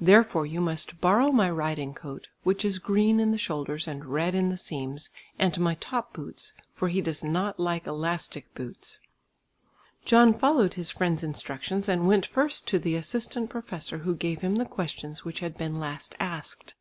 [0.00, 4.32] Therefore you must borrow my riding coat, which is green in the shoulders and red
[4.32, 9.00] in the seams, and my top boots, for he does not like elastic boots."
[10.04, 14.54] John followed his friend's instructions and went first to the assistant professor who gave him
[14.54, 16.76] the questions which had been last asked.